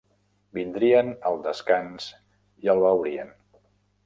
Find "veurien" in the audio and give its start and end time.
2.87-3.31